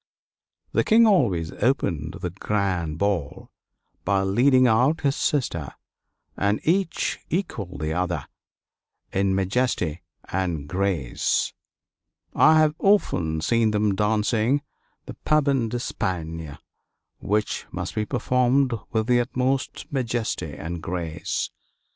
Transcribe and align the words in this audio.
The 0.71 0.83
King 0.83 1.05
always 1.05 1.51
opened 1.51 2.15
the 2.21 2.31
grand 2.31 2.97
ball 2.97 3.51
by 4.03 4.23
leading 4.23 4.65
out 4.65 5.01
his 5.01 5.15
sister, 5.15 5.75
and 6.35 6.59
each 6.63 7.19
equaled 7.29 7.79
the 7.81 7.93
other 7.93 8.25
in 9.13 9.35
majesty 9.35 10.01
and 10.25 10.67
grace. 10.67 11.53
I 12.33 12.57
have 12.57 12.73
often 12.79 13.41
seen 13.41 13.69
them 13.69 13.93
dancing 13.93 14.63
the 15.05 15.13
Pavane 15.23 15.69
d'Espagne, 15.69 16.57
which 17.19 17.67
must 17.71 17.93
be 17.93 18.03
performed 18.07 18.73
with 18.91 19.05
the 19.05 19.19
utmost 19.19 19.85
majesty 19.91 20.55
and 20.57 20.81
grace. 20.81 21.51